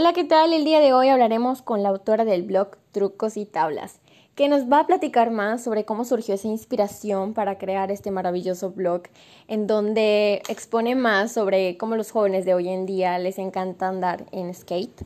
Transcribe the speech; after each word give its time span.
Hola, 0.00 0.12
¿qué 0.12 0.22
tal? 0.22 0.52
El 0.52 0.64
día 0.64 0.78
de 0.78 0.92
hoy 0.92 1.08
hablaremos 1.08 1.60
con 1.60 1.82
la 1.82 1.88
autora 1.88 2.24
del 2.24 2.44
blog 2.44 2.76
Trucos 2.92 3.36
y 3.36 3.44
Tablas, 3.44 3.98
que 4.36 4.48
nos 4.48 4.70
va 4.70 4.78
a 4.78 4.86
platicar 4.86 5.32
más 5.32 5.64
sobre 5.64 5.84
cómo 5.84 6.04
surgió 6.04 6.36
esa 6.36 6.46
inspiración 6.46 7.34
para 7.34 7.58
crear 7.58 7.90
este 7.90 8.12
maravilloso 8.12 8.70
blog, 8.70 9.02
en 9.48 9.66
donde 9.66 10.40
expone 10.48 10.94
más 10.94 11.32
sobre 11.32 11.76
cómo 11.78 11.96
los 11.96 12.12
jóvenes 12.12 12.44
de 12.44 12.54
hoy 12.54 12.68
en 12.68 12.86
día 12.86 13.18
les 13.18 13.38
encanta 13.38 13.88
andar 13.88 14.26
en 14.30 14.54
skate 14.54 15.02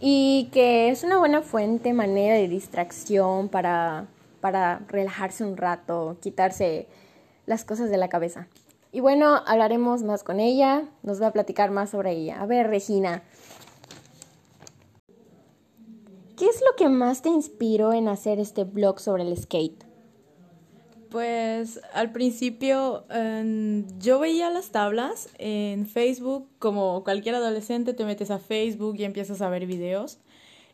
y 0.00 0.48
que 0.50 0.88
es 0.88 1.04
una 1.04 1.18
buena 1.18 1.42
fuente, 1.42 1.92
manera 1.92 2.34
de 2.34 2.48
distracción 2.48 3.50
para, 3.50 4.06
para 4.40 4.80
relajarse 4.88 5.44
un 5.44 5.58
rato, 5.58 6.16
quitarse 6.22 6.88
las 7.44 7.66
cosas 7.66 7.90
de 7.90 7.98
la 7.98 8.08
cabeza. 8.08 8.48
Y 8.92 9.00
bueno, 9.00 9.42
hablaremos 9.46 10.02
más 10.02 10.22
con 10.22 10.40
ella, 10.40 10.84
nos 11.02 11.20
va 11.20 11.26
a 11.26 11.32
platicar 11.32 11.70
más 11.70 11.90
sobre 11.90 12.12
ella. 12.12 12.40
A 12.40 12.46
ver, 12.46 12.68
Regina, 12.68 13.22
¿Qué 16.42 16.48
es 16.48 16.60
lo 16.60 16.74
que 16.76 16.88
más 16.88 17.22
te 17.22 17.28
inspiró 17.28 17.92
en 17.92 18.08
hacer 18.08 18.40
este 18.40 18.64
blog 18.64 18.98
sobre 18.98 19.22
el 19.22 19.36
skate? 19.36 19.84
Pues 21.08 21.80
al 21.94 22.10
principio 22.10 23.04
yo 24.00 24.18
veía 24.18 24.50
las 24.50 24.70
tablas 24.70 25.28
en 25.38 25.86
Facebook, 25.86 26.48
como 26.58 27.04
cualquier 27.04 27.36
adolescente 27.36 27.94
te 27.94 28.04
metes 28.04 28.32
a 28.32 28.40
Facebook 28.40 28.96
y 28.98 29.04
empiezas 29.04 29.40
a 29.40 29.50
ver 29.50 29.66
videos. 29.66 30.18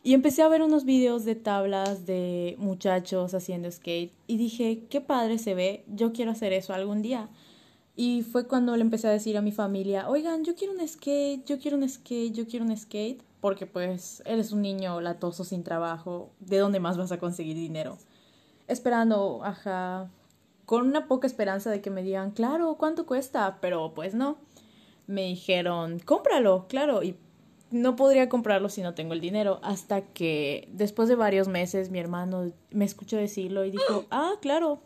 Y 0.02 0.14
empecé 0.14 0.40
a 0.40 0.48
ver 0.48 0.62
unos 0.62 0.86
videos 0.86 1.26
de 1.26 1.34
tablas 1.34 2.06
de 2.06 2.56
muchachos 2.56 3.34
haciendo 3.34 3.70
skate 3.70 4.14
y 4.26 4.38
dije, 4.38 4.86
qué 4.88 5.02
padre 5.02 5.36
se 5.36 5.52
ve, 5.52 5.84
yo 5.86 6.14
quiero 6.14 6.30
hacer 6.30 6.54
eso 6.54 6.72
algún 6.72 7.02
día. 7.02 7.28
Y 7.94 8.22
fue 8.22 8.46
cuando 8.46 8.74
le 8.74 8.80
empecé 8.80 9.08
a 9.08 9.10
decir 9.10 9.36
a 9.36 9.42
mi 9.42 9.52
familia, 9.52 10.08
oigan, 10.08 10.44
yo 10.44 10.54
quiero 10.54 10.72
un 10.72 10.88
skate, 10.88 11.44
yo 11.44 11.58
quiero 11.58 11.76
un 11.76 11.86
skate, 11.86 12.32
yo 12.32 12.46
quiero 12.46 12.64
un 12.64 12.74
skate 12.74 13.27
porque 13.40 13.66
pues 13.66 14.22
él 14.26 14.40
es 14.40 14.52
un 14.52 14.62
niño 14.62 15.00
latoso 15.00 15.44
sin 15.44 15.62
trabajo, 15.62 16.30
¿de 16.40 16.58
dónde 16.58 16.80
más 16.80 16.96
vas 16.96 17.12
a 17.12 17.18
conseguir 17.18 17.56
dinero? 17.56 17.98
Esperando, 18.66 19.40
ajá, 19.44 20.10
con 20.66 20.86
una 20.86 21.06
poca 21.06 21.26
esperanza 21.26 21.70
de 21.70 21.80
que 21.80 21.90
me 21.90 22.02
digan, 22.02 22.32
claro, 22.32 22.74
¿cuánto 22.74 23.06
cuesta? 23.06 23.58
Pero 23.60 23.94
pues 23.94 24.14
no. 24.14 24.38
Me 25.06 25.22
dijeron, 25.22 26.00
cómpralo, 26.00 26.66
claro, 26.68 27.02
y 27.02 27.16
no 27.70 27.96
podría 27.96 28.28
comprarlo 28.28 28.68
si 28.68 28.82
no 28.82 28.94
tengo 28.94 29.14
el 29.14 29.20
dinero, 29.20 29.60
hasta 29.62 30.02
que 30.02 30.68
después 30.72 31.08
de 31.08 31.14
varios 31.14 31.48
meses 31.48 31.90
mi 31.90 31.98
hermano 31.98 32.52
me 32.70 32.84
escuchó 32.84 33.16
decirlo 33.16 33.64
y 33.64 33.70
dijo, 33.70 34.04
ah, 34.10 34.32
claro. 34.42 34.82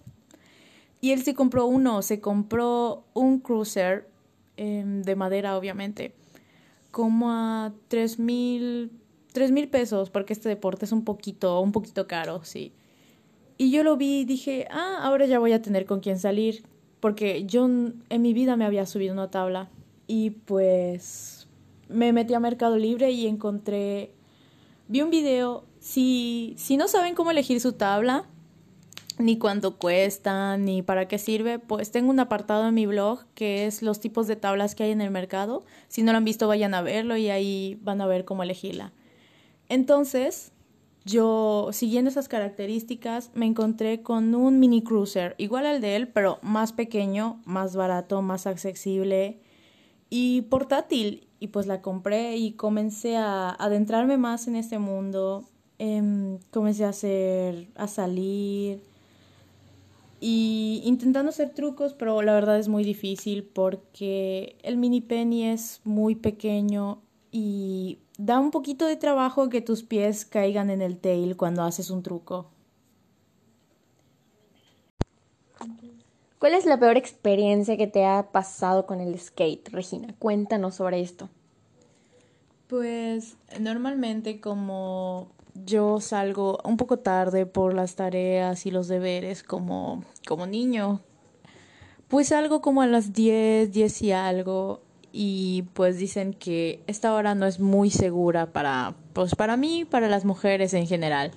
Y 1.00 1.10
él 1.10 1.24
se 1.24 1.34
compró 1.34 1.66
uno, 1.66 2.02
se 2.02 2.20
compró 2.20 3.04
un 3.14 3.40
cruiser 3.40 4.08
em, 4.56 5.02
de 5.02 5.16
madera, 5.16 5.56
obviamente 5.56 6.14
como 6.92 7.32
a 7.32 7.72
tres 7.88 8.20
mil, 8.20 8.92
tres 9.32 9.50
mil 9.50 9.68
pesos, 9.68 10.10
porque 10.10 10.32
este 10.32 10.48
deporte 10.48 10.84
es 10.84 10.92
un 10.92 11.02
poquito, 11.02 11.60
un 11.60 11.72
poquito 11.72 12.06
caro, 12.06 12.44
sí. 12.44 12.72
Y 13.58 13.72
yo 13.72 13.82
lo 13.82 13.96
vi 13.96 14.20
y 14.20 14.24
dije, 14.24 14.68
ah, 14.70 15.00
ahora 15.02 15.26
ya 15.26 15.40
voy 15.40 15.52
a 15.52 15.62
tener 15.62 15.86
con 15.86 15.98
quién 16.00 16.18
salir, 16.18 16.64
porque 17.00 17.44
yo 17.46 17.64
en 17.66 18.22
mi 18.22 18.32
vida 18.32 18.56
me 18.56 18.64
había 18.64 18.86
subido 18.86 19.12
una 19.12 19.30
tabla. 19.30 19.70
Y 20.06 20.30
pues 20.30 21.48
me 21.88 22.12
metí 22.12 22.34
a 22.34 22.40
Mercado 22.40 22.76
Libre 22.76 23.10
y 23.10 23.26
encontré, 23.26 24.12
vi 24.88 25.00
un 25.00 25.10
video, 25.10 25.64
si, 25.80 26.54
si 26.56 26.76
no 26.76 26.88
saben 26.88 27.14
cómo 27.14 27.30
elegir 27.30 27.60
su 27.60 27.72
tabla, 27.72 28.26
ni 29.18 29.38
cuánto 29.38 29.78
cuesta, 29.78 30.56
ni 30.56 30.82
para 30.82 31.08
qué 31.08 31.18
sirve, 31.18 31.58
pues 31.58 31.90
tengo 31.90 32.10
un 32.10 32.20
apartado 32.20 32.68
en 32.68 32.74
mi 32.74 32.86
blog 32.86 33.24
que 33.34 33.66
es 33.66 33.82
los 33.82 34.00
tipos 34.00 34.26
de 34.26 34.36
tablas 34.36 34.74
que 34.74 34.84
hay 34.84 34.90
en 34.90 35.00
el 35.00 35.10
mercado. 35.10 35.64
Si 35.88 36.02
no 36.02 36.12
lo 36.12 36.18
han 36.18 36.24
visto, 36.24 36.48
vayan 36.48 36.74
a 36.74 36.82
verlo 36.82 37.16
y 37.16 37.30
ahí 37.30 37.78
van 37.82 38.00
a 38.00 38.06
ver 38.06 38.24
cómo 38.24 38.42
elegirla. 38.42 38.92
Entonces, 39.68 40.52
yo, 41.04 41.70
siguiendo 41.72 42.10
esas 42.10 42.28
características, 42.28 43.30
me 43.34 43.46
encontré 43.46 44.02
con 44.02 44.34
un 44.34 44.60
mini 44.60 44.82
cruiser, 44.82 45.34
igual 45.38 45.66
al 45.66 45.80
de 45.80 45.96
él, 45.96 46.08
pero 46.08 46.38
más 46.42 46.72
pequeño, 46.72 47.40
más 47.44 47.74
barato, 47.74 48.22
más 48.22 48.46
accesible 48.46 49.40
y 50.10 50.42
portátil. 50.42 51.26
Y 51.40 51.48
pues 51.48 51.66
la 51.66 51.82
compré 51.82 52.36
y 52.36 52.52
comencé 52.52 53.16
a 53.16 53.50
adentrarme 53.50 54.16
más 54.16 54.46
en 54.46 54.54
este 54.54 54.78
mundo. 54.78 55.44
Em, 55.78 56.38
comencé 56.52 56.84
a 56.84 56.90
hacer, 56.90 57.68
a 57.74 57.88
salir, 57.88 58.80
y 60.24 60.82
intentando 60.84 61.30
hacer 61.30 61.50
trucos, 61.50 61.94
pero 61.94 62.22
la 62.22 62.32
verdad 62.32 62.56
es 62.56 62.68
muy 62.68 62.84
difícil 62.84 63.42
porque 63.42 64.56
el 64.62 64.76
mini 64.76 65.00
penny 65.00 65.46
es 65.46 65.80
muy 65.82 66.14
pequeño 66.14 67.02
y 67.32 67.98
da 68.18 68.38
un 68.38 68.52
poquito 68.52 68.86
de 68.86 68.94
trabajo 68.94 69.48
que 69.48 69.60
tus 69.60 69.82
pies 69.82 70.24
caigan 70.24 70.70
en 70.70 70.80
el 70.80 70.96
tail 70.96 71.36
cuando 71.36 71.64
haces 71.64 71.90
un 71.90 72.04
truco. 72.04 72.46
¿Cuál 76.38 76.54
es 76.54 76.66
la 76.66 76.78
peor 76.78 76.96
experiencia 76.96 77.76
que 77.76 77.88
te 77.88 78.04
ha 78.04 78.30
pasado 78.30 78.86
con 78.86 79.00
el 79.00 79.18
skate, 79.18 79.70
Regina? 79.70 80.14
Cuéntanos 80.20 80.76
sobre 80.76 81.00
esto. 81.00 81.30
Pues 82.68 83.36
normalmente 83.58 84.40
como 84.40 85.32
yo 85.64 86.00
salgo 86.00 86.58
un 86.64 86.76
poco 86.76 86.98
tarde 86.98 87.46
por 87.46 87.74
las 87.74 87.94
tareas 87.94 88.66
y 88.66 88.70
los 88.70 88.88
deberes 88.88 89.42
como, 89.42 90.04
como 90.26 90.46
niño. 90.46 91.00
Pues 92.08 92.28
salgo 92.28 92.60
como 92.60 92.82
a 92.82 92.86
las 92.86 93.12
10, 93.12 93.72
10 93.72 94.02
y 94.02 94.12
algo 94.12 94.82
y 95.12 95.62
pues 95.74 95.98
dicen 95.98 96.32
que 96.32 96.82
esta 96.86 97.12
hora 97.14 97.34
no 97.34 97.46
es 97.46 97.60
muy 97.60 97.90
segura 97.90 98.52
para 98.52 98.94
pues 99.12 99.34
para 99.34 99.56
mí, 99.56 99.84
para 99.84 100.08
las 100.08 100.24
mujeres 100.24 100.72
en 100.74 100.86
general, 100.86 101.32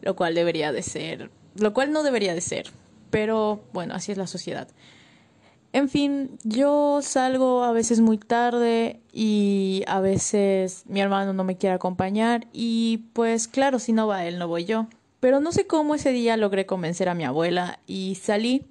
lo 0.00 0.14
cual 0.14 0.34
debería 0.34 0.72
de 0.72 0.82
ser, 0.82 1.30
lo 1.56 1.74
cual 1.74 1.92
no 1.92 2.02
debería 2.02 2.34
de 2.34 2.40
ser, 2.40 2.70
pero 3.10 3.64
bueno, 3.72 3.94
así 3.94 4.12
es 4.12 4.18
la 4.18 4.28
sociedad. 4.28 4.68
En 5.72 5.88
fin, 5.88 6.38
yo 6.44 7.00
salgo 7.00 7.64
a 7.64 7.72
veces 7.72 8.00
muy 8.00 8.18
tarde 8.18 9.00
y 9.10 9.82
a 9.86 10.00
veces 10.00 10.84
mi 10.86 11.00
hermano 11.00 11.32
no 11.32 11.44
me 11.44 11.56
quiere 11.56 11.74
acompañar 11.74 12.46
y 12.52 13.06
pues 13.14 13.48
claro, 13.48 13.78
si 13.78 13.94
no 13.94 14.06
va 14.06 14.26
él, 14.26 14.38
no 14.38 14.48
voy 14.48 14.66
yo. 14.66 14.86
Pero 15.20 15.40
no 15.40 15.50
sé 15.50 15.66
cómo 15.66 15.94
ese 15.94 16.12
día 16.12 16.36
logré 16.36 16.66
convencer 16.66 17.08
a 17.08 17.14
mi 17.14 17.24
abuela 17.24 17.78
y 17.86 18.16
salí. 18.16 18.66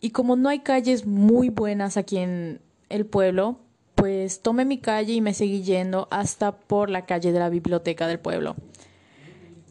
Y 0.00 0.10
como 0.10 0.34
no 0.34 0.48
hay 0.48 0.60
calles 0.60 1.06
muy 1.06 1.48
buenas 1.48 1.96
aquí 1.96 2.18
en 2.18 2.60
el 2.88 3.06
pueblo, 3.06 3.58
pues 3.94 4.40
tomé 4.40 4.64
mi 4.64 4.78
calle 4.78 5.12
y 5.12 5.20
me 5.20 5.34
seguí 5.34 5.62
yendo 5.62 6.08
hasta 6.10 6.52
por 6.52 6.90
la 6.90 7.06
calle 7.06 7.30
de 7.30 7.38
la 7.38 7.50
biblioteca 7.50 8.08
del 8.08 8.18
pueblo. 8.18 8.56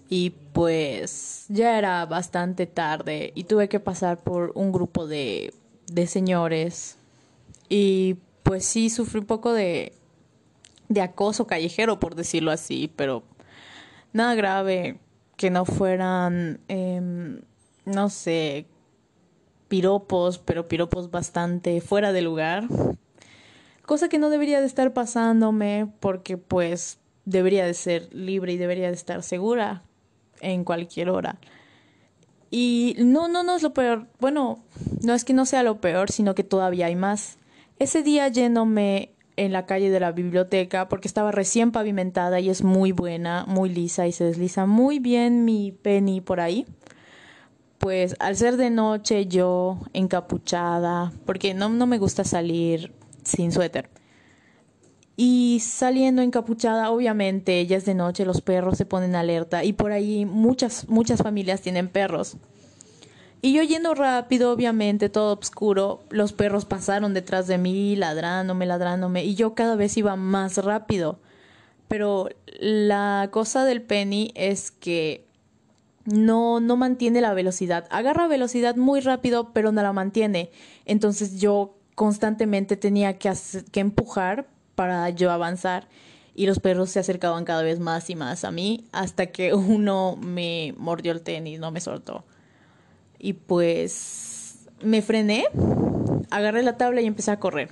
Y 0.07 0.29
pues 0.53 1.45
ya 1.49 1.77
era 1.77 2.05
bastante 2.05 2.65
tarde 2.65 3.33
y 3.35 3.43
tuve 3.43 3.67
que 3.67 3.81
pasar 3.81 4.19
por 4.19 4.53
un 4.55 4.71
grupo 4.71 5.05
de 5.05 5.53
de 5.93 6.07
señores. 6.07 6.97
Y 7.69 8.17
pues 8.43 8.65
sí, 8.65 8.89
sufrí 8.89 9.19
un 9.19 9.25
poco 9.25 9.53
de, 9.53 9.93
de 10.89 11.01
acoso 11.01 11.47
callejero, 11.47 11.99
por 11.99 12.15
decirlo 12.15 12.51
así, 12.51 12.91
pero 12.95 13.23
nada 14.13 14.35
grave, 14.35 14.99
que 15.37 15.49
no 15.49 15.65
fueran, 15.65 16.59
em, 16.67 17.41
no 17.85 18.09
sé, 18.09 18.65
piropos, 19.67 20.37
pero 20.39 20.67
piropos 20.67 21.11
bastante 21.11 21.81
fuera 21.81 22.11
de 22.11 22.21
lugar. 22.21 22.67
Cosa 23.85 24.09
que 24.09 24.19
no 24.19 24.29
debería 24.29 24.59
de 24.59 24.67
estar 24.67 24.93
pasándome 24.93 25.91
porque 25.99 26.37
pues 26.37 26.99
debería 27.25 27.65
de 27.65 27.73
ser 27.73 28.13
libre 28.13 28.53
y 28.53 28.57
debería 28.57 28.87
de 28.87 28.93
estar 28.93 29.23
segura 29.23 29.83
en 30.41 30.63
cualquier 30.63 31.09
hora. 31.09 31.39
Y 32.51 32.95
no, 32.99 33.29
no, 33.29 33.43
no 33.43 33.55
es 33.55 33.63
lo 33.63 33.73
peor. 33.73 34.07
Bueno, 34.19 34.63
no 35.01 35.13
es 35.13 35.23
que 35.23 35.33
no 35.33 35.45
sea 35.45 35.63
lo 35.63 35.79
peor, 35.79 36.11
sino 36.11 36.35
que 36.35 36.43
todavía 36.43 36.87
hay 36.87 36.95
más. 36.95 37.37
Ese 37.79 38.03
día 38.03 38.27
yéndome 38.27 39.13
en 39.37 39.53
la 39.53 39.65
calle 39.65 39.89
de 39.89 39.99
la 39.99 40.11
biblioteca, 40.11 40.89
porque 40.89 41.07
estaba 41.07 41.31
recién 41.31 41.71
pavimentada 41.71 42.39
y 42.39 42.49
es 42.49 42.63
muy 42.63 42.91
buena, 42.91 43.45
muy 43.47 43.69
lisa 43.69 44.05
y 44.05 44.11
se 44.11 44.25
desliza 44.25 44.65
muy 44.65 44.99
bien 44.99 45.45
mi 45.45 45.71
penny 45.71 46.21
por 46.21 46.41
ahí. 46.41 46.65
Pues 47.77 48.15
al 48.19 48.35
ser 48.35 48.57
de 48.57 48.69
noche 48.69 49.25
yo 49.25 49.79
encapuchada, 49.93 51.11
porque 51.25 51.53
no, 51.53 51.69
no 51.69 51.87
me 51.87 51.97
gusta 51.97 52.23
salir 52.23 52.93
sin 53.23 53.51
suéter. 53.51 53.89
Y 55.17 55.59
saliendo 55.61 56.21
encapuchada, 56.21 56.89
obviamente, 56.89 57.65
ya 57.65 57.77
es 57.77 57.85
de 57.85 57.95
noche, 57.95 58.25
los 58.25 58.41
perros 58.41 58.77
se 58.77 58.85
ponen 58.85 59.15
alerta 59.15 59.63
y 59.63 59.73
por 59.73 59.91
ahí 59.91 60.25
muchas, 60.25 60.87
muchas 60.89 61.21
familias 61.21 61.61
tienen 61.61 61.89
perros. 61.89 62.37
Y 63.41 63.53
yo 63.53 63.63
yendo 63.63 63.95
rápido, 63.95 64.51
obviamente, 64.51 65.09
todo 65.09 65.37
oscuro, 65.39 66.03
los 66.09 66.31
perros 66.31 66.65
pasaron 66.65 67.13
detrás 67.13 67.47
de 67.47 67.57
mí, 67.57 67.95
ladrándome, 67.95 68.67
ladrándome, 68.67 69.25
y 69.25 69.33
yo 69.33 69.55
cada 69.55 69.75
vez 69.75 69.97
iba 69.97 70.15
más 70.15 70.57
rápido. 70.57 71.19
Pero 71.87 72.29
la 72.59 73.29
cosa 73.31 73.65
del 73.65 73.81
Penny 73.81 74.31
es 74.35 74.69
que 74.69 75.25
no, 76.05 76.59
no 76.59 76.77
mantiene 76.77 77.19
la 77.19 77.33
velocidad. 77.33 77.87
Agarra 77.89 78.27
velocidad 78.27 78.75
muy 78.75 79.01
rápido, 79.01 79.51
pero 79.53 79.71
no 79.71 79.81
la 79.81 79.91
mantiene. 79.91 80.51
Entonces 80.85 81.39
yo 81.39 81.75
constantemente 81.95 82.77
tenía 82.77 83.17
que, 83.17 83.33
que 83.71 83.79
empujar 83.79 84.47
para 84.75 85.09
yo 85.09 85.31
avanzar. 85.31 85.87
y 86.33 86.45
los 86.45 86.59
perros 86.59 86.89
se 86.89 86.99
acercaban 86.99 87.43
cada 87.43 87.61
vez 87.61 87.79
más 87.79 88.09
y 88.09 88.15
más 88.15 88.45
a 88.45 88.51
mí 88.51 88.85
hasta 88.93 89.27
que 89.27 89.53
uno 89.53 90.15
me 90.15 90.73
mordió 90.77 91.11
el 91.11 91.21
tenis, 91.21 91.59
no 91.59 91.71
me 91.71 91.81
soltó. 91.81 92.23
Y 93.23 93.33
pues 93.33 94.67
me 94.81 95.03
frené, 95.03 95.45
agarré 96.31 96.63
la 96.63 96.77
tabla 96.77 97.01
y 97.01 97.05
empecé 97.05 97.29
a 97.29 97.39
correr. 97.39 97.69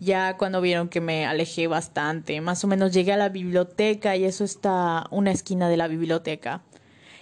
Ya 0.00 0.38
cuando 0.38 0.60
vieron 0.62 0.88
que 0.88 1.02
me 1.02 1.26
alejé 1.26 1.66
bastante, 1.66 2.40
más 2.40 2.64
o 2.64 2.66
menos 2.66 2.92
llegué 2.92 3.12
a 3.12 3.18
la 3.18 3.28
biblioteca 3.28 4.16
y 4.16 4.24
eso 4.24 4.44
está 4.44 5.06
una 5.10 5.32
esquina 5.32 5.68
de 5.68 5.76
la 5.76 5.86
biblioteca. 5.86 6.62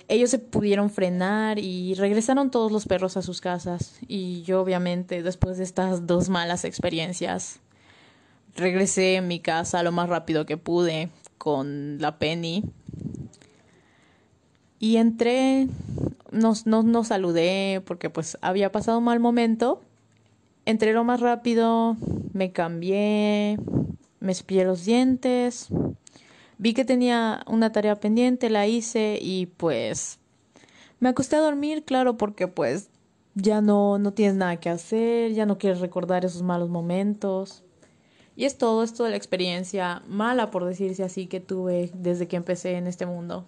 Ellos 0.08 0.31
se 0.31 0.38
pudieron 0.38 0.88
frenar 0.88 1.58
y 1.58 1.94
regresaron 1.94 2.52
todos 2.52 2.70
los 2.70 2.87
perros 2.87 3.17
a 3.17 3.23
sus 3.23 3.40
casas. 3.40 3.99
Y 4.06 4.43
yo 4.43 4.61
obviamente 4.61 5.25
después 5.25 5.58
de 5.58 5.64
estas 5.64 6.06
dos 6.06 6.28
malas 6.28 6.64
experiencias 6.64 7.58
regresé 8.55 9.19
a 9.19 9.23
mi 9.23 9.40
casa 9.40 9.82
lo 9.82 9.90
más 9.90 10.08
rápido 10.08 10.46
que 10.46 10.56
pude 10.56 11.11
con 11.38 11.99
la 11.99 12.19
Penny. 12.19 12.62
Y 14.78 14.96
entré, 14.99 15.67
no, 16.36 16.82
no, 16.82 17.04
saludé 17.04 17.82
porque 17.86 18.10
pues 18.10 18.38
había 18.40 18.72
pasado 18.72 18.98
un 18.98 19.04
mal 19.04 19.20
momento. 19.20 19.82
Entré 20.64 20.92
lo 20.92 21.04
más 21.04 21.20
rápido, 21.20 21.96
me 22.32 22.52
cambié, 22.52 23.58
me 24.20 24.34
cepillé 24.34 24.64
los 24.64 24.84
dientes, 24.84 25.68
vi 26.58 26.74
que 26.74 26.84
tenía 26.84 27.44
una 27.46 27.70
tarea 27.70 27.96
pendiente, 27.96 28.50
la 28.50 28.66
hice 28.66 29.18
y 29.20 29.46
pues 29.46 30.18
me 30.98 31.08
acosté 31.08 31.36
a 31.36 31.40
dormir, 31.40 31.84
claro, 31.84 32.16
porque 32.16 32.48
pues 32.48 32.88
ya 33.34 33.60
no, 33.60 33.98
no 33.98 34.12
tienes 34.12 34.34
nada 34.34 34.56
que 34.56 34.70
hacer, 34.70 35.32
ya 35.32 35.46
no 35.46 35.58
quieres 35.58 35.80
recordar 35.80 36.24
esos 36.24 36.42
malos 36.42 36.68
momentos. 36.68 37.62
Y 38.34 38.44
es 38.44 38.58
todo 38.58 38.82
esto 38.82 39.04
de 39.04 39.10
la 39.10 39.16
experiencia 39.16 40.02
mala, 40.08 40.50
por 40.50 40.64
decirse 40.64 41.02
así, 41.02 41.26
que 41.26 41.40
tuve 41.40 41.90
desde 41.94 42.28
que 42.28 42.36
empecé 42.36 42.76
en 42.76 42.86
este 42.86 43.06
mundo. 43.06 43.46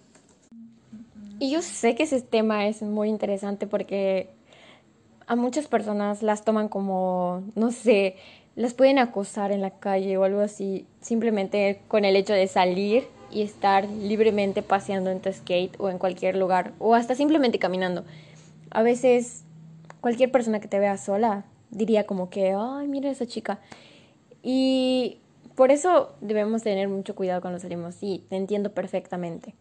Y 1.39 1.51
yo 1.51 1.61
sé 1.61 1.95
que 1.95 2.03
ese 2.03 2.21
tema 2.21 2.67
es 2.67 2.81
muy 2.81 3.07
interesante 3.07 3.65
porque 3.65 4.29
a 5.25 5.37
muchas 5.37 5.67
personas 5.67 6.21
las 6.21 6.43
toman 6.43 6.67
como, 6.67 7.43
no 7.55 7.71
sé, 7.71 8.17
las 8.57 8.73
pueden 8.73 8.99
acosar 8.99 9.53
en 9.53 9.61
la 9.61 9.71
calle 9.71 10.17
o 10.17 10.25
algo 10.25 10.41
así, 10.41 10.85
simplemente 10.99 11.81
con 11.87 12.03
el 12.03 12.17
hecho 12.17 12.33
de 12.33 12.47
salir 12.47 13.07
y 13.31 13.41
estar 13.41 13.87
libremente 13.87 14.61
paseando 14.61 15.11
en 15.11 15.21
tu 15.21 15.31
skate 15.31 15.79
o 15.79 15.89
en 15.89 15.97
cualquier 15.97 16.35
lugar, 16.35 16.73
o 16.77 16.93
hasta 16.93 17.15
simplemente 17.15 17.57
caminando. 17.57 18.03
A 18.71 18.81
veces 18.81 19.43
cualquier 20.01 20.31
persona 20.31 20.59
que 20.59 20.67
te 20.67 20.79
vea 20.79 20.97
sola 20.97 21.45
diría 21.69 22.05
como 22.05 22.29
que, 22.29 22.53
ay, 22.57 22.87
mira 22.87 23.09
esa 23.09 23.27
chica. 23.27 23.59
Y 24.43 25.19
por 25.55 25.71
eso 25.71 26.15
debemos 26.19 26.63
tener 26.63 26.89
mucho 26.89 27.15
cuidado 27.15 27.39
cuando 27.39 27.59
salimos. 27.59 27.95
Sí, 27.95 28.25
te 28.29 28.35
entiendo 28.35 28.73
perfectamente. 28.73 29.53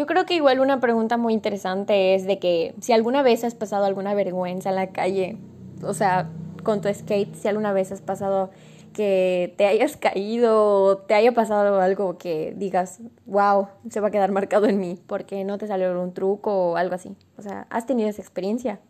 Yo 0.00 0.06
creo 0.06 0.24
que 0.24 0.32
igual 0.32 0.60
una 0.60 0.80
pregunta 0.80 1.18
muy 1.18 1.34
interesante 1.34 2.14
es 2.14 2.24
de 2.24 2.38
que 2.38 2.74
si 2.80 2.94
alguna 2.94 3.22
vez 3.22 3.44
has 3.44 3.54
pasado 3.54 3.84
alguna 3.84 4.14
vergüenza 4.14 4.70
en 4.70 4.76
la 4.76 4.92
calle, 4.92 5.36
o 5.82 5.92
sea, 5.92 6.30
con 6.62 6.80
tu 6.80 6.88
skate, 6.88 7.34
si 7.34 7.48
alguna 7.48 7.74
vez 7.74 7.92
has 7.92 8.00
pasado 8.00 8.50
que 8.94 9.52
te 9.58 9.66
hayas 9.66 9.98
caído 9.98 10.84
o 10.84 10.96
te 10.96 11.12
haya 11.12 11.32
pasado 11.32 11.82
algo 11.82 12.16
que 12.16 12.54
digas, 12.56 13.00
wow, 13.26 13.68
se 13.90 14.00
va 14.00 14.08
a 14.08 14.10
quedar 14.10 14.32
marcado 14.32 14.68
en 14.68 14.80
mí 14.80 14.98
porque 15.06 15.44
no 15.44 15.58
te 15.58 15.66
salió 15.66 16.00
un 16.00 16.14
truco 16.14 16.70
o 16.70 16.76
algo 16.78 16.94
así. 16.94 17.14
O 17.36 17.42
sea, 17.42 17.66
¿has 17.68 17.84
tenido 17.84 18.08
esa 18.08 18.22
experiencia? 18.22 18.80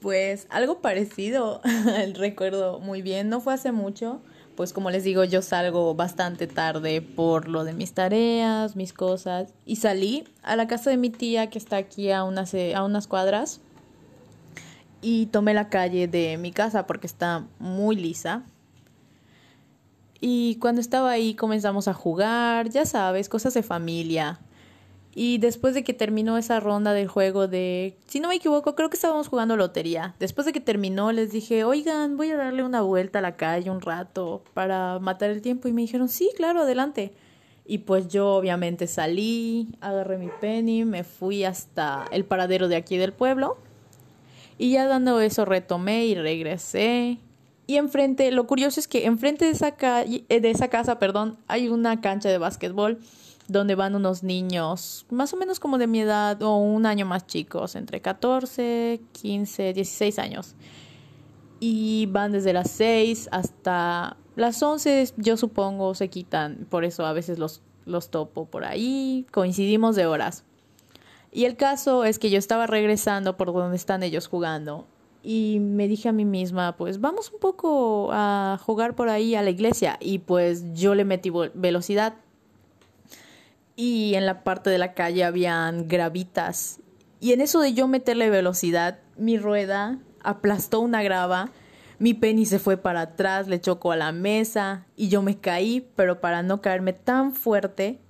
Pues 0.00 0.48
algo 0.50 0.82
parecido, 0.82 1.62
recuerdo 2.14 2.78
muy 2.78 3.00
bien, 3.00 3.30
no 3.30 3.40
fue 3.40 3.54
hace 3.54 3.72
mucho, 3.72 4.20
pues 4.56 4.72
como 4.72 4.90
les 4.90 5.04
digo, 5.04 5.24
yo 5.24 5.42
salgo 5.42 5.94
bastante 5.94 6.46
tarde 6.46 7.02
por 7.02 7.48
lo 7.48 7.64
de 7.64 7.74
mis 7.74 7.92
tareas, 7.92 8.74
mis 8.74 8.92
cosas, 8.92 9.52
y 9.64 9.76
salí 9.76 10.24
a 10.42 10.56
la 10.56 10.66
casa 10.66 10.90
de 10.90 10.96
mi 10.96 11.10
tía 11.10 11.50
que 11.50 11.58
está 11.58 11.76
aquí 11.76 12.10
a 12.10 12.24
unas, 12.24 12.54
a 12.54 12.82
unas 12.82 13.06
cuadras, 13.06 13.60
y 15.02 15.26
tomé 15.26 15.54
la 15.54 15.68
calle 15.68 16.08
de 16.08 16.36
mi 16.38 16.50
casa 16.50 16.86
porque 16.86 17.06
está 17.06 17.46
muy 17.58 17.96
lisa. 17.96 18.42
Y 20.20 20.56
cuando 20.56 20.80
estaba 20.80 21.10
ahí 21.10 21.34
comenzamos 21.34 21.86
a 21.88 21.94
jugar, 21.94 22.70
ya 22.70 22.86
sabes, 22.86 23.28
cosas 23.28 23.54
de 23.54 23.62
familia. 23.62 24.40
Y 25.18 25.38
después 25.38 25.72
de 25.72 25.82
que 25.82 25.94
terminó 25.94 26.36
esa 26.36 26.60
ronda 26.60 26.92
del 26.92 27.08
juego 27.08 27.48
de, 27.48 27.96
si 28.06 28.20
no 28.20 28.28
me 28.28 28.34
equivoco, 28.34 28.74
creo 28.74 28.90
que 28.90 28.96
estábamos 28.96 29.28
jugando 29.28 29.56
lotería. 29.56 30.14
Después 30.18 30.44
de 30.44 30.52
que 30.52 30.60
terminó, 30.60 31.10
les 31.10 31.32
dije, 31.32 31.64
oigan, 31.64 32.18
voy 32.18 32.32
a 32.32 32.36
darle 32.36 32.62
una 32.62 32.82
vuelta 32.82 33.20
a 33.20 33.22
la 33.22 33.34
calle 33.34 33.70
un 33.70 33.80
rato 33.80 34.42
para 34.52 34.98
matar 34.98 35.30
el 35.30 35.40
tiempo. 35.40 35.68
Y 35.68 35.72
me 35.72 35.80
dijeron, 35.80 36.10
sí, 36.10 36.30
claro, 36.36 36.60
adelante. 36.60 37.14
Y 37.64 37.78
pues 37.78 38.08
yo 38.08 38.34
obviamente 38.34 38.86
salí, 38.86 39.68
agarré 39.80 40.18
mi 40.18 40.28
penny, 40.38 40.84
me 40.84 41.02
fui 41.02 41.44
hasta 41.44 42.04
el 42.10 42.26
paradero 42.26 42.68
de 42.68 42.76
aquí 42.76 42.98
del 42.98 43.14
pueblo. 43.14 43.56
Y 44.58 44.72
ya 44.72 44.86
dando 44.86 45.22
eso 45.22 45.46
retomé 45.46 46.04
y 46.04 46.14
regresé. 46.14 47.20
Y 47.66 47.76
enfrente, 47.76 48.30
lo 48.32 48.46
curioso 48.46 48.80
es 48.80 48.86
que 48.86 49.06
enfrente 49.06 49.46
de 49.46 49.52
esa, 49.52 49.76
calle, 49.76 50.26
de 50.28 50.50
esa 50.50 50.68
casa, 50.68 50.98
perdón, 50.98 51.38
hay 51.48 51.70
una 51.70 52.02
cancha 52.02 52.28
de 52.28 52.36
básquetbol 52.36 53.00
donde 53.48 53.74
van 53.74 53.94
unos 53.94 54.22
niños 54.22 55.06
más 55.10 55.32
o 55.32 55.36
menos 55.36 55.60
como 55.60 55.78
de 55.78 55.86
mi 55.86 56.00
edad 56.00 56.42
o 56.42 56.56
un 56.56 56.86
año 56.86 57.06
más 57.06 57.26
chicos, 57.26 57.76
entre 57.76 58.00
14, 58.00 59.00
15, 59.12 59.72
16 59.72 60.18
años. 60.18 60.54
Y 61.60 62.06
van 62.06 62.32
desde 62.32 62.52
las 62.52 62.70
6 62.70 63.28
hasta 63.32 64.16
las 64.34 64.62
11, 64.62 65.14
yo 65.16 65.36
supongo, 65.36 65.94
se 65.94 66.08
quitan, 66.08 66.66
por 66.68 66.84
eso 66.84 67.06
a 67.06 67.12
veces 67.12 67.38
los, 67.38 67.62
los 67.86 68.10
topo 68.10 68.46
por 68.46 68.64
ahí, 68.64 69.26
coincidimos 69.30 69.96
de 69.96 70.06
horas. 70.06 70.44
Y 71.32 71.44
el 71.44 71.56
caso 71.56 72.04
es 72.04 72.18
que 72.18 72.30
yo 72.30 72.38
estaba 72.38 72.66
regresando 72.66 73.36
por 73.36 73.52
donde 73.52 73.76
están 73.76 74.02
ellos 74.02 74.26
jugando. 74.26 74.86
Y 75.22 75.58
me 75.60 75.88
dije 75.88 76.08
a 76.08 76.12
mí 76.12 76.24
misma, 76.24 76.76
pues 76.76 77.00
vamos 77.00 77.32
un 77.32 77.40
poco 77.40 78.10
a 78.12 78.58
jugar 78.62 78.94
por 78.94 79.08
ahí 79.08 79.34
a 79.34 79.42
la 79.42 79.50
iglesia 79.50 79.98
y 80.00 80.20
pues 80.20 80.72
yo 80.72 80.94
le 80.94 81.04
metí 81.04 81.32
velocidad 81.54 82.14
y 83.76 84.14
en 84.14 84.26
la 84.26 84.42
parte 84.42 84.70
de 84.70 84.78
la 84.78 84.94
calle 84.94 85.22
habían 85.22 85.86
gravitas. 85.86 86.80
Y 87.20 87.32
en 87.32 87.40
eso 87.40 87.60
de 87.60 87.74
yo 87.74 87.86
meterle 87.86 88.30
velocidad, 88.30 88.98
mi 89.16 89.38
rueda 89.38 89.98
aplastó 90.22 90.80
una 90.80 91.02
grava, 91.02 91.50
mi 91.98 92.14
penny 92.14 92.46
se 92.46 92.58
fue 92.58 92.76
para 92.76 93.02
atrás, 93.02 93.48
le 93.48 93.60
chocó 93.60 93.92
a 93.92 93.96
la 93.96 94.12
mesa 94.12 94.86
y 94.96 95.08
yo 95.08 95.22
me 95.22 95.38
caí, 95.38 95.88
pero 95.94 96.20
para 96.20 96.42
no 96.42 96.60
caerme 96.60 96.92
tan 96.92 97.32
fuerte, 97.32 98.00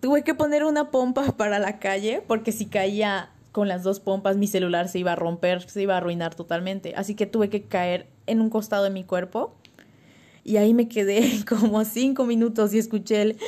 tuve 0.00 0.22
que 0.22 0.34
poner 0.34 0.64
una 0.64 0.90
pompa 0.90 1.32
para 1.36 1.58
la 1.58 1.78
calle 1.78 2.22
porque 2.26 2.52
si 2.52 2.66
caía 2.66 3.30
con 3.52 3.66
las 3.66 3.82
dos 3.82 3.98
pompas 3.98 4.36
mi 4.36 4.46
celular 4.46 4.88
se 4.88 5.00
iba 5.00 5.12
a 5.12 5.16
romper, 5.16 5.68
se 5.68 5.82
iba 5.82 5.94
a 5.94 5.96
arruinar 5.98 6.34
totalmente. 6.34 6.94
Así 6.96 7.14
que 7.14 7.26
tuve 7.26 7.48
que 7.48 7.62
caer 7.62 8.08
en 8.26 8.40
un 8.40 8.50
costado 8.50 8.84
de 8.84 8.90
mi 8.90 9.04
cuerpo 9.04 9.56
y 10.50 10.56
ahí 10.56 10.74
me 10.74 10.88
quedé 10.88 11.44
como 11.48 11.84
cinco 11.84 12.24
minutos 12.24 12.74
y 12.74 12.78
escuché 12.78 13.22
el 13.22 13.38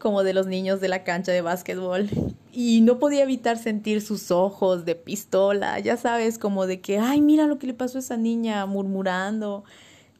como 0.00 0.24
de 0.24 0.34
los 0.34 0.46
niños 0.46 0.80
de 0.80 0.88
la 0.88 1.04
cancha 1.04 1.30
de 1.32 1.40
básquetbol. 1.40 2.08
Y 2.52 2.80
no 2.80 2.98
podía 2.98 3.22
evitar 3.22 3.58
sentir 3.58 4.00
sus 4.00 4.32
ojos 4.32 4.84
de 4.84 4.96
pistola, 4.96 5.78
ya 5.78 5.96
sabes, 5.96 6.38
como 6.38 6.66
de 6.66 6.80
que, 6.80 6.98
ay, 6.98 7.20
mira 7.20 7.46
lo 7.46 7.58
que 7.58 7.68
le 7.68 7.74
pasó 7.74 7.98
a 7.98 8.00
esa 8.00 8.16
niña, 8.16 8.66
murmurando. 8.66 9.62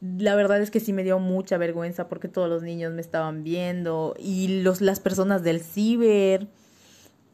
La 0.01 0.35
verdad 0.35 0.61
es 0.61 0.71
que 0.71 0.79
sí 0.79 0.93
me 0.93 1.03
dio 1.03 1.19
mucha 1.19 1.57
vergüenza 1.57 2.07
porque 2.07 2.29
todos 2.29 2.49
los 2.49 2.63
niños 2.63 2.93
me 2.93 3.01
estaban 3.01 3.43
viendo 3.43 4.15
y 4.17 4.61
los, 4.61 4.79
las 4.79 5.01
personas 5.01 5.43
del 5.43 5.59
ciber 5.59 6.47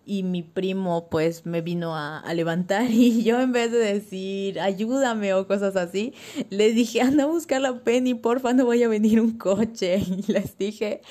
y 0.06 0.24
mi 0.24 0.44
primo 0.44 1.10
pues 1.10 1.46
me 1.46 1.62
vino 1.62 1.96
a, 1.96 2.22
levantar 2.34 2.86
y 2.92 3.24
yo 3.24 3.40
en 3.40 3.52
vez 3.52 3.72
de 3.72 3.80
decir 3.80 4.60
ayúdame 4.60 5.34
o 5.34 5.48
cosas 5.48 5.76
así, 5.76 6.14
le 6.50 6.72
dije 6.72 7.02
anda 7.02 7.24
a 7.24 7.28
buscar 7.28 7.62
la 7.62 7.80
penny, 7.80 8.14
porfa, 8.14 8.54
no 8.54 8.66
voy 8.66 8.84
a 8.84 8.88
venir 8.88 9.20
un 9.20 9.38
coche. 9.38 10.02
Y 10.28 10.32
les 10.32 10.58
dije, 10.58 11.02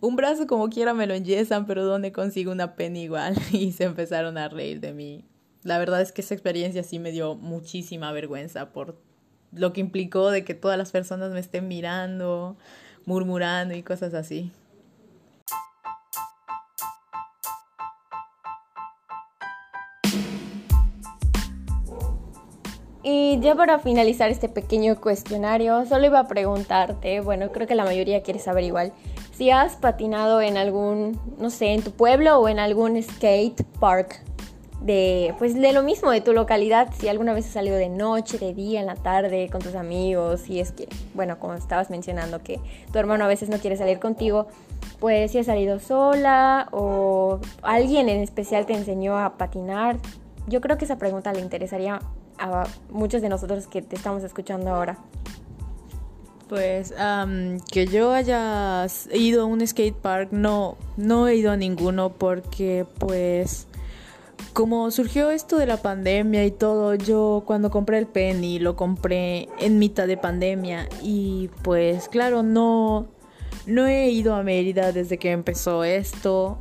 un 0.00 0.16
brazo 0.16 0.46
como 0.46 0.68
quiera 0.68 0.94
me 0.94 1.06
lo 1.06 1.14
enyesan, 1.14 1.66
pero 1.66 1.84
¿dónde 1.84 2.12
consigo 2.12 2.52
una 2.52 2.74
penny 2.74 3.02
igual? 3.02 3.36
Y 3.52 3.72
se 3.72 3.84
empezaron 3.84 4.38
a 4.38 4.48
reír 4.48 4.80
de 4.80 4.92
mí. 4.92 5.24
La 5.62 5.78
verdad 5.78 6.00
es 6.00 6.12
que 6.12 6.22
esa 6.22 6.34
experiencia 6.34 6.82
sí 6.82 6.98
me 6.98 7.10
dio 7.10 7.34
muchísima 7.34 8.12
vergüenza 8.12 8.72
por 8.72 8.96
lo 9.52 9.72
que 9.72 9.80
implicó 9.80 10.30
de 10.30 10.44
que 10.44 10.54
todas 10.54 10.78
las 10.78 10.92
personas 10.92 11.32
me 11.32 11.40
estén 11.40 11.68
mirando, 11.68 12.56
murmurando 13.04 13.74
y 13.74 13.82
cosas 13.82 14.14
así. 14.14 14.52
Y 23.08 23.38
ya 23.38 23.54
para 23.54 23.78
finalizar 23.78 24.30
este 24.32 24.48
pequeño 24.48 25.00
cuestionario, 25.00 25.86
solo 25.86 26.06
iba 26.06 26.18
a 26.18 26.26
preguntarte, 26.26 27.20
bueno, 27.20 27.52
creo 27.52 27.68
que 27.68 27.76
la 27.76 27.84
mayoría 27.84 28.24
quiere 28.24 28.40
saber 28.40 28.64
igual, 28.64 28.92
si 29.32 29.48
has 29.52 29.76
patinado 29.76 30.40
en 30.40 30.56
algún, 30.56 31.16
no 31.38 31.50
sé, 31.50 31.66
en 31.66 31.82
tu 31.82 31.92
pueblo 31.92 32.36
o 32.40 32.48
en 32.48 32.58
algún 32.58 33.00
skate 33.00 33.62
park. 33.78 34.24
de 34.80 35.32
pues 35.38 35.54
de 35.54 35.72
lo 35.72 35.84
mismo 35.84 36.10
de 36.10 36.20
tu 36.20 36.32
localidad, 36.32 36.88
si 36.98 37.06
alguna 37.06 37.32
vez 37.32 37.46
has 37.46 37.52
salido 37.52 37.76
de 37.76 37.88
noche, 37.88 38.38
de 38.40 38.52
día, 38.52 38.80
en 38.80 38.86
la 38.86 38.96
tarde 38.96 39.48
con 39.52 39.62
tus 39.62 39.76
amigos, 39.76 40.40
si 40.40 40.58
es 40.58 40.72
que, 40.72 40.88
bueno, 41.14 41.38
como 41.38 41.54
estabas 41.54 41.90
mencionando 41.90 42.42
que 42.42 42.58
tu 42.92 42.98
hermano 42.98 43.24
a 43.24 43.28
veces 43.28 43.48
no 43.48 43.58
quiere 43.58 43.76
salir 43.76 44.00
contigo, 44.00 44.48
pues 44.98 45.30
si 45.30 45.38
has 45.38 45.46
salido 45.46 45.78
sola 45.78 46.68
o 46.72 47.38
alguien 47.62 48.08
en 48.08 48.20
especial 48.20 48.66
te 48.66 48.74
enseñó 48.74 49.16
a 49.16 49.38
patinar. 49.38 49.96
Yo 50.48 50.60
creo 50.60 50.76
que 50.76 50.86
esa 50.86 50.98
pregunta 50.98 51.32
le 51.32 51.38
interesaría 51.40 52.00
a 52.38 52.64
muchos 52.90 53.22
de 53.22 53.28
nosotros 53.28 53.66
que 53.66 53.82
te 53.82 53.96
estamos 53.96 54.22
escuchando 54.24 54.70
ahora. 54.70 54.98
Pues 56.48 56.94
que 57.72 57.86
yo 57.86 58.12
haya 58.12 58.86
ido 59.12 59.42
a 59.42 59.44
un 59.46 59.66
skate 59.66 59.96
park, 59.96 60.28
no, 60.30 60.76
no 60.96 61.26
he 61.26 61.34
ido 61.34 61.50
a 61.50 61.56
ninguno 61.56 62.10
porque 62.10 62.86
pues 63.00 63.66
como 64.52 64.90
surgió 64.90 65.30
esto 65.30 65.58
de 65.58 65.66
la 65.66 65.78
pandemia 65.78 66.44
y 66.44 66.52
todo, 66.52 66.94
yo 66.94 67.42
cuando 67.46 67.70
compré 67.70 67.98
el 67.98 68.06
penny 68.06 68.58
lo 68.60 68.76
compré 68.76 69.48
en 69.58 69.78
mitad 69.78 70.06
de 70.06 70.16
pandemia 70.16 70.88
y 71.02 71.50
pues 71.62 72.08
claro, 72.08 72.44
no, 72.44 73.08
no 73.66 73.86
he 73.86 74.10
ido 74.10 74.34
a 74.34 74.42
Mérida 74.44 74.92
desde 74.92 75.18
que 75.18 75.32
empezó 75.32 75.82
esto 75.82 76.58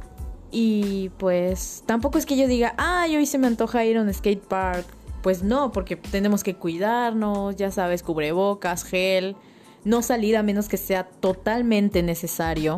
y 0.51 1.09
pues 1.17 1.83
tampoco 1.85 2.17
es 2.17 2.25
que 2.25 2.37
yo 2.37 2.47
diga, 2.47 2.73
ah, 2.77 3.05
hoy 3.07 3.25
se 3.25 3.37
me 3.37 3.47
antoja 3.47 3.85
ir 3.85 3.97
a 3.97 4.01
un 4.01 4.13
skate 4.13 4.43
park. 4.43 4.85
Pues 5.25 5.41
no, 5.41 5.71
porque 5.71 5.95
tenemos 5.95 6.43
que 6.43 6.53
cuidarnos, 6.53 7.55
ya 7.55 7.71
sabes, 7.71 8.03
cubrebocas, 8.03 8.83
gel, 8.83 9.35
no 9.83 10.03
salir 10.03 10.37
a 10.37 10.43
menos 10.43 10.69
que 10.69 10.77
sea 10.77 11.05
totalmente 11.07 12.03
necesario. 12.03 12.77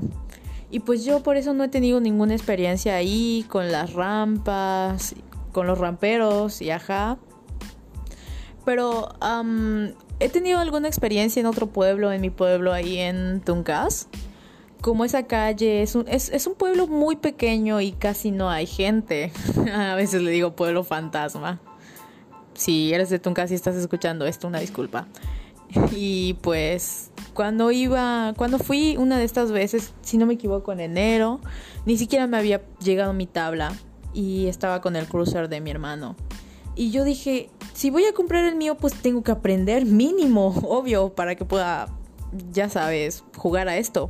Y 0.72 0.80
pues 0.80 1.04
yo 1.04 1.22
por 1.24 1.36
eso 1.36 1.54
no 1.54 1.66
he 1.66 1.68
tenido 1.68 2.00
ninguna 2.00 2.34
experiencia 2.34 2.96
ahí 2.96 3.46
con 3.50 3.70
las 3.70 3.92
rampas, 3.92 5.14
con 5.52 5.68
los 5.68 5.78
ramperos 5.78 6.62
y 6.62 6.72
ajá. 6.72 7.18
Pero 8.64 9.10
he 10.22 10.30
tenido 10.30 10.60
alguna 10.60 10.88
experiencia 10.88 11.42
en 11.42 11.48
otro 11.48 11.68
pueblo, 11.68 12.14
en 12.14 12.22
mi 12.22 12.30
pueblo 12.30 12.72
ahí 12.72 12.98
en 12.98 13.42
Tuncas. 13.42 14.08
Como 14.80 15.04
esa 15.04 15.24
calle 15.24 15.82
es 15.82 15.96
un, 15.96 16.08
es, 16.08 16.30
es 16.30 16.48
un 16.48 16.56
pueblo 16.56 16.88
muy 16.88 17.18
pequeño 17.18 17.82
y 17.82 17.92
casi 17.92 18.32
no 18.32 18.50
hay 18.50 18.68
gente. 18.68 19.34
a 19.74 19.96
veces 19.96 20.22
le 20.22 20.32
digo 20.32 20.56
pueblo 20.56 20.86
fantasma. 20.86 21.60
Si 22.58 22.92
eres 22.94 23.10
de 23.10 23.20
Tuncas 23.20 23.52
y 23.52 23.56
estás 23.56 23.76
escuchando 23.76 24.26
esto, 24.26 24.48
una 24.48 24.60
disculpa. 24.60 25.08
Y 25.92 26.36
pues 26.42 27.12
cuando 27.34 27.72
iba, 27.72 28.34
cuando 28.38 28.58
fui 28.58 28.96
una 28.98 29.18
de 29.18 29.26
estas 29.26 29.52
veces, 29.52 29.94
si 30.02 30.18
no 30.18 30.26
me 30.26 30.36
equivoco, 30.36 30.72
en 30.72 30.80
enero, 30.80 31.42
ni 31.86 31.98
siquiera 31.98 32.26
me 32.26 32.38
había 32.38 32.62
llegado 32.80 33.12
mi 33.12 33.28
tabla 33.28 33.74
y 34.14 34.48
estaba 34.48 34.82
con 34.82 34.96
el 34.96 35.08
cruiser 35.08 35.50
de 35.50 35.62
mi 35.62 35.70
hermano. 35.70 36.16
Y 36.76 36.92
yo 36.92 37.04
dije, 37.04 37.50
si 37.74 37.90
voy 37.90 38.06
a 38.06 38.14
comprar 38.14 38.46
el 38.46 38.56
mío, 38.56 38.76
pues 38.76 38.94
tengo 38.94 39.24
que 39.24 39.32
aprender 39.32 39.86
mínimo, 39.86 40.48
obvio, 40.64 41.10
para 41.10 41.36
que 41.36 41.46
pueda, 41.46 41.88
ya 42.52 42.70
sabes, 42.70 43.24
jugar 43.36 43.68
a 43.68 43.78
esto. 43.78 44.10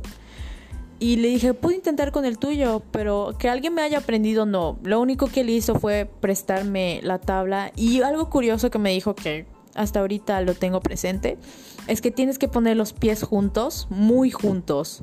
Y 1.00 1.16
le 1.16 1.28
dije, 1.28 1.54
puedo 1.54 1.76
intentar 1.76 2.10
con 2.10 2.24
el 2.24 2.38
tuyo, 2.38 2.82
pero 2.90 3.34
que 3.38 3.48
alguien 3.48 3.72
me 3.74 3.82
haya 3.82 3.98
aprendido, 3.98 4.46
no. 4.46 4.78
Lo 4.82 5.00
único 5.00 5.28
que 5.28 5.42
él 5.42 5.50
hizo 5.50 5.76
fue 5.76 6.10
prestarme 6.20 7.00
la 7.04 7.20
tabla. 7.20 7.70
Y 7.76 8.02
algo 8.02 8.28
curioso 8.30 8.70
que 8.70 8.78
me 8.78 8.90
dijo 8.90 9.14
que 9.14 9.46
hasta 9.74 10.00
ahorita 10.00 10.40
lo 10.40 10.54
tengo 10.54 10.80
presente, 10.80 11.38
es 11.86 12.00
que 12.00 12.10
tienes 12.10 12.38
que 12.38 12.48
poner 12.48 12.76
los 12.76 12.92
pies 12.92 13.22
juntos, 13.22 13.86
muy 13.90 14.30
juntos. 14.30 15.02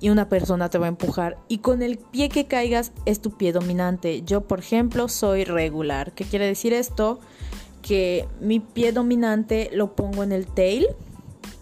Y 0.00 0.10
una 0.10 0.28
persona 0.28 0.68
te 0.68 0.78
va 0.78 0.86
a 0.86 0.88
empujar. 0.88 1.38
Y 1.48 1.58
con 1.58 1.82
el 1.82 1.98
pie 1.98 2.28
que 2.28 2.46
caigas 2.46 2.92
es 3.04 3.20
tu 3.20 3.36
pie 3.36 3.52
dominante. 3.52 4.22
Yo, 4.22 4.42
por 4.42 4.58
ejemplo, 4.58 5.08
soy 5.08 5.44
regular. 5.44 6.12
¿Qué 6.12 6.24
quiere 6.24 6.46
decir 6.46 6.72
esto? 6.72 7.20
Que 7.82 8.28
mi 8.40 8.58
pie 8.60 8.92
dominante 8.92 9.70
lo 9.72 9.94
pongo 9.94 10.24
en 10.24 10.32
el 10.32 10.46
tail 10.46 10.86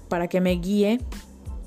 para 0.08 0.28
que 0.28 0.40
me 0.40 0.52
guíe. 0.52 1.00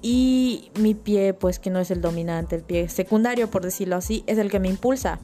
Y 0.02 0.72
mi 0.80 0.94
pie, 0.94 1.34
pues 1.34 1.60
que 1.60 1.70
no 1.70 1.80
es 1.80 1.92
el 1.92 2.02
dominante, 2.02 2.56
el 2.56 2.64
pie 2.64 2.88
secundario, 2.90 3.50
por 3.50 3.64
decirlo 3.64 3.98
así, 3.98 4.24
es 4.28 4.38
el 4.38 4.50
que 4.50 4.60
me 4.60 4.70
impulsa. 4.70 5.20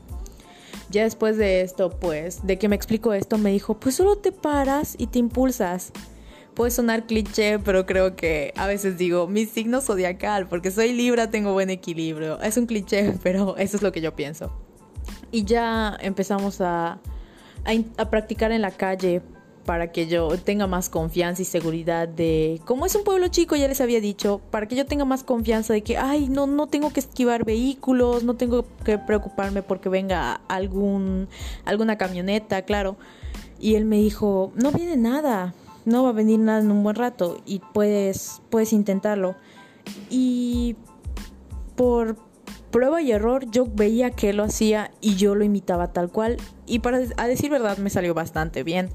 Ya 0.89 1.03
después 1.03 1.37
de 1.37 1.61
esto, 1.61 1.89
pues, 1.89 2.45
de 2.45 2.57
que 2.57 2.67
me 2.67 2.75
explicó 2.75 3.13
esto, 3.13 3.37
me 3.37 3.51
dijo, 3.51 3.79
pues 3.79 3.95
solo 3.95 4.17
te 4.17 4.31
paras 4.31 4.95
y 4.97 5.07
te 5.07 5.19
impulsas. 5.19 5.91
Puede 6.53 6.71
sonar 6.71 7.05
cliché, 7.05 7.59
pero 7.59 7.85
creo 7.85 8.15
que 8.15 8.53
a 8.55 8.67
veces 8.67 8.97
digo, 8.97 9.27
mi 9.27 9.45
signo 9.45 9.81
zodiacal, 9.81 10.47
porque 10.47 10.71
soy 10.71 10.93
Libra, 10.93 11.29
tengo 11.29 11.53
buen 11.53 11.69
equilibrio. 11.69 12.39
Es 12.41 12.57
un 12.57 12.65
cliché, 12.65 13.13
pero 13.23 13.57
eso 13.57 13.77
es 13.77 13.83
lo 13.83 13.91
que 13.91 14.01
yo 14.01 14.15
pienso. 14.15 14.51
Y 15.31 15.43
ya 15.43 15.97
empezamos 16.01 16.61
a, 16.61 16.99
a 17.97 18.09
practicar 18.09 18.51
en 18.51 18.61
la 18.61 18.71
calle 18.71 19.21
para 19.65 19.91
que 19.91 20.07
yo 20.07 20.29
tenga 20.37 20.67
más 20.67 20.89
confianza 20.89 21.41
y 21.41 21.45
seguridad 21.45 22.07
de, 22.07 22.61
como 22.65 22.85
es 22.85 22.95
un 22.95 23.03
pueblo 23.03 23.27
chico, 23.27 23.55
ya 23.55 23.67
les 23.67 23.81
había 23.81 23.99
dicho, 23.99 24.39
para 24.51 24.67
que 24.67 24.75
yo 24.75 24.85
tenga 24.85 25.05
más 25.05 25.23
confianza 25.23 25.73
de 25.73 25.81
que, 25.81 25.97
ay, 25.97 26.29
no, 26.29 26.45
no 26.47 26.67
tengo 26.67 26.91
que 26.91 26.99
esquivar 26.99 27.45
vehículos, 27.45 28.23
no 28.23 28.35
tengo 28.35 28.65
que 28.83 28.97
preocuparme 28.97 29.63
porque 29.63 29.89
venga 29.89 30.41
algún, 30.47 31.27
alguna 31.65 31.97
camioneta, 31.97 32.61
claro. 32.61 32.95
Y 33.59 33.75
él 33.75 33.85
me 33.85 33.97
dijo, 33.97 34.51
no 34.55 34.71
viene 34.71 34.97
nada, 34.97 35.55
no 35.85 36.03
va 36.03 36.09
a 36.09 36.13
venir 36.13 36.39
nada 36.39 36.59
en 36.59 36.71
un 36.71 36.83
buen 36.83 36.95
rato 36.95 37.41
y 37.45 37.59
puedes, 37.73 38.41
puedes 38.49 38.71
intentarlo. 38.71 39.35
Y 40.09 40.75
por 41.75 42.17
prueba 42.71 43.01
y 43.01 43.11
error 43.11 43.49
yo 43.49 43.65
veía 43.65 44.11
que 44.11 44.33
lo 44.33 44.43
hacía 44.43 44.91
y 45.01 45.15
yo 45.15 45.33
lo 45.33 45.43
imitaba 45.45 45.93
tal 45.93 46.11
cual 46.11 46.37
y 46.65 46.79
para 46.79 46.99
a 47.17 47.27
decir 47.27 47.49
verdad 47.49 47.77
me 47.77 47.89
salió 47.89 48.13
bastante 48.13 48.63
bien. 48.63 48.89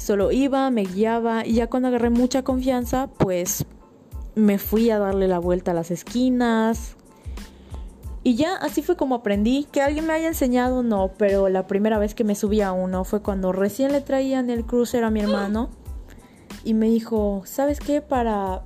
Solo 0.00 0.32
iba, 0.32 0.70
me 0.70 0.84
guiaba 0.84 1.46
y 1.46 1.52
ya 1.52 1.66
cuando 1.66 1.88
agarré 1.88 2.08
mucha 2.08 2.42
confianza, 2.42 3.08
pues 3.18 3.66
me 4.34 4.56
fui 4.56 4.88
a 4.88 4.98
darle 4.98 5.28
la 5.28 5.38
vuelta 5.38 5.72
a 5.72 5.74
las 5.74 5.90
esquinas. 5.90 6.96
Y 8.22 8.34
ya 8.34 8.56
así 8.56 8.80
fue 8.80 8.96
como 8.96 9.16
aprendí. 9.16 9.66
Que 9.70 9.82
alguien 9.82 10.06
me 10.06 10.14
haya 10.14 10.28
enseñado, 10.28 10.82
no, 10.82 11.10
pero 11.18 11.50
la 11.50 11.66
primera 11.66 11.98
vez 11.98 12.14
que 12.14 12.24
me 12.24 12.34
subí 12.34 12.62
a 12.62 12.72
uno 12.72 13.04
fue 13.04 13.20
cuando 13.20 13.52
recién 13.52 13.92
le 13.92 14.00
traían 14.00 14.48
el 14.48 14.64
crucer 14.64 15.04
a 15.04 15.10
mi 15.10 15.20
hermano. 15.20 15.68
Y 16.64 16.72
me 16.72 16.88
dijo, 16.88 17.42
¿sabes 17.44 17.78
qué? 17.78 18.00
Para, 18.00 18.62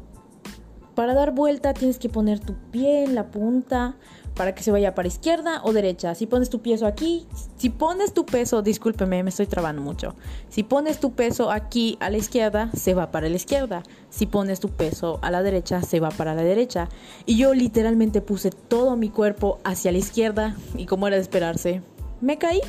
para 0.94 1.14
dar 1.14 1.32
vuelta 1.32 1.74
tienes 1.74 1.98
que 1.98 2.08
poner 2.08 2.38
tu 2.38 2.54
pie 2.70 3.02
en 3.02 3.16
la 3.16 3.32
punta 3.32 3.96
para 4.34 4.54
que 4.54 4.62
se 4.62 4.70
vaya 4.70 4.94
para 4.94 5.08
izquierda 5.08 5.60
o 5.64 5.72
derecha. 5.72 6.14
Si 6.14 6.26
pones 6.26 6.50
tu 6.50 6.60
peso 6.60 6.86
aquí, 6.86 7.26
si 7.56 7.70
pones 7.70 8.12
tu 8.12 8.26
peso, 8.26 8.62
discúlpeme, 8.62 9.22
me 9.22 9.30
estoy 9.30 9.46
trabando 9.46 9.80
mucho. 9.80 10.14
Si 10.48 10.62
pones 10.62 10.98
tu 11.00 11.12
peso 11.12 11.50
aquí 11.50 11.96
a 12.00 12.10
la 12.10 12.18
izquierda, 12.18 12.70
se 12.74 12.94
va 12.94 13.10
para 13.10 13.28
la 13.28 13.36
izquierda. 13.36 13.82
Si 14.10 14.26
pones 14.26 14.60
tu 14.60 14.70
peso 14.70 15.18
a 15.22 15.30
la 15.30 15.42
derecha, 15.42 15.82
se 15.82 16.00
va 16.00 16.10
para 16.10 16.34
la 16.34 16.42
derecha. 16.42 16.88
Y 17.26 17.36
yo 17.36 17.54
literalmente 17.54 18.20
puse 18.20 18.50
todo 18.50 18.96
mi 18.96 19.08
cuerpo 19.08 19.58
hacia 19.64 19.92
la 19.92 19.98
izquierda 19.98 20.56
y 20.76 20.86
como 20.86 21.06
era 21.06 21.16
de 21.16 21.22
esperarse, 21.22 21.82
me 22.20 22.38
caí. 22.38 22.60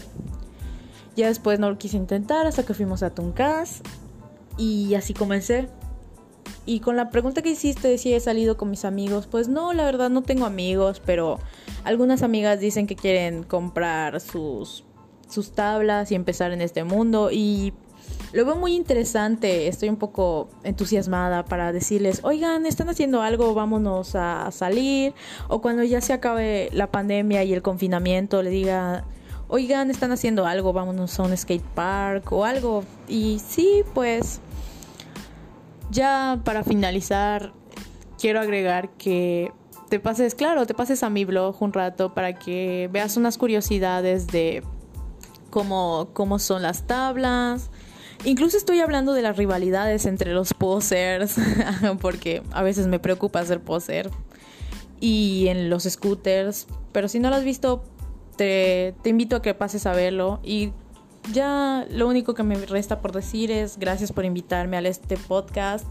Ya 1.15 1.27
después 1.27 1.59
no 1.59 1.69
lo 1.69 1.77
quise 1.77 1.97
intentar 1.97 2.45
hasta 2.45 2.63
que 2.63 2.73
fuimos 2.73 3.01
a 3.01 3.09
Tuncas 3.09 3.81
y 4.57 4.95
así 4.95 5.13
comencé. 5.13 5.69
Y 6.65 6.79
con 6.79 6.95
la 6.95 7.09
pregunta 7.09 7.41
que 7.41 7.51
hiciste 7.51 7.87
de 7.87 7.97
si 7.97 8.13
he 8.13 8.19
salido 8.19 8.57
con 8.57 8.71
mis 8.71 8.85
amigos, 8.85 9.27
pues 9.27 9.47
no, 9.47 9.73
la 9.73 9.85
verdad 9.85 10.09
no 10.09 10.23
tengo 10.23 10.45
amigos, 10.45 11.01
pero 11.05 11.39
algunas 11.83 12.23
amigas 12.23 12.59
dicen 12.59 12.87
que 12.87 12.95
quieren 12.95 13.43
comprar 13.43 14.19
sus, 14.19 14.83
sus 15.29 15.51
tablas 15.51 16.11
y 16.11 16.15
empezar 16.15 16.51
en 16.51 16.61
este 16.61 16.83
mundo 16.83 17.29
y 17.31 17.73
lo 18.33 18.45
veo 18.45 18.55
muy 18.55 18.75
interesante, 18.75 19.67
estoy 19.67 19.89
un 19.89 19.95
poco 19.95 20.49
entusiasmada 20.63 21.45
para 21.45 21.71
decirles, 21.71 22.19
oigan, 22.23 22.65
están 22.65 22.89
haciendo 22.89 23.21
algo, 23.21 23.53
vámonos 23.53 24.15
a 24.15 24.51
salir, 24.51 25.13
o 25.47 25.61
cuando 25.61 25.83
ya 25.83 26.01
se 26.01 26.13
acabe 26.13 26.69
la 26.73 26.91
pandemia 26.91 27.43
y 27.43 27.53
el 27.53 27.61
confinamiento, 27.61 28.43
le 28.43 28.49
diga, 28.49 29.05
oigan, 29.47 29.89
están 29.89 30.11
haciendo 30.11 30.45
algo, 30.45 30.73
vámonos 30.73 31.17
a 31.19 31.23
un 31.23 31.35
skate 31.37 31.63
park 31.63 32.31
o 32.31 32.45
algo. 32.45 32.83
Y 33.07 33.39
sí, 33.39 33.83
pues 33.93 34.41
ya 35.91 36.41
para 36.43 36.63
finalizar, 36.63 37.53
quiero 38.19 38.39
agregar 38.39 38.89
que 38.97 39.51
te 39.89 39.99
pases, 39.99 40.35
claro, 40.35 40.65
te 40.65 40.73
pases 40.73 41.03
a 41.03 41.09
mi 41.09 41.25
blog 41.25 41.61
un 41.61 41.73
rato 41.73 42.13
para 42.13 42.37
que 42.37 42.89
veas 42.91 43.17
unas 43.17 43.37
curiosidades 43.37 44.27
de 44.27 44.63
cómo, 45.49 46.09
cómo 46.13 46.39
son 46.39 46.61
las 46.61 46.87
tablas. 46.87 47.69
Incluso 48.23 48.57
estoy 48.57 48.79
hablando 48.79 49.13
de 49.13 49.21
las 49.21 49.37
rivalidades 49.37 50.05
entre 50.05 50.33
los 50.33 50.53
posers, 50.53 51.35
porque 52.01 52.41
a 52.51 52.63
veces 52.63 52.87
me 52.87 52.99
preocupa 52.99 53.45
ser 53.45 53.61
poser. 53.61 54.09
Y 54.99 55.47
en 55.49 55.69
los 55.69 55.83
scooters, 55.83 56.67
pero 56.91 57.07
si 57.07 57.19
no 57.19 57.29
lo 57.29 57.35
has 57.35 57.43
visto, 57.43 57.83
te, 58.37 58.95
te 59.03 59.09
invito 59.09 59.35
a 59.35 59.41
que 59.41 59.53
pases 59.53 59.85
a 59.85 59.93
verlo. 59.93 60.39
Y 60.43 60.71
ya 61.31 61.85
lo 61.89 62.07
único 62.07 62.33
que 62.33 62.43
me 62.43 62.55
resta 62.55 63.01
por 63.01 63.11
decir 63.11 63.51
es 63.51 63.77
gracias 63.77 64.11
por 64.11 64.25
invitarme 64.25 64.77
a 64.77 64.81
este 64.81 65.17
podcast. 65.17 65.85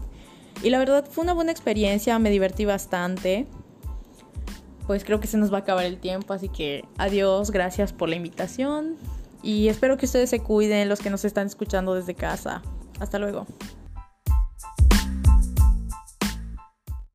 Y 0.63 0.69
la 0.69 0.79
verdad 0.79 1.05
fue 1.09 1.23
una 1.23 1.33
buena 1.33 1.51
experiencia, 1.51 2.17
me 2.19 2.29
divertí 2.29 2.65
bastante. 2.65 3.47
Pues 4.87 5.03
creo 5.03 5.19
que 5.19 5.27
se 5.27 5.37
nos 5.37 5.51
va 5.51 5.57
a 5.57 5.61
acabar 5.61 5.85
el 5.85 5.97
tiempo, 5.97 6.33
así 6.33 6.47
que 6.47 6.85
adiós, 6.97 7.49
gracias 7.51 7.91
por 7.91 8.07
la 8.07 8.15
invitación 8.15 8.97
Y 9.41 9.67
espero 9.67 9.97
que 9.97 10.05
ustedes 10.05 10.29
se 10.29 10.39
cuiden, 10.39 10.89
los 10.89 10.99
que 10.99 11.09
nos 11.09 11.25
están 11.25 11.47
escuchando 11.47 11.95
desde 11.95 12.13
casa. 12.13 12.61
Hasta 12.99 13.19
luego. 13.19 13.45